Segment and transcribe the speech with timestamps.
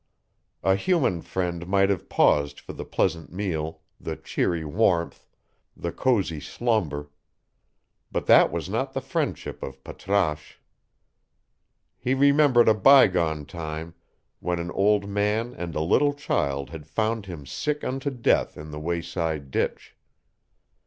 [0.63, 5.27] A human friend might have paused for the pleasant meal, the cheery warmth,
[5.77, 7.11] the cosey slumber;
[8.11, 10.57] but that was not the friendship of Patrasche.
[11.99, 13.93] He remembered a bygone time,
[14.39, 18.71] when an old man and a little child had found him sick unto death in
[18.71, 19.95] the wayside ditch.